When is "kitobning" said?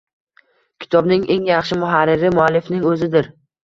0.85-1.27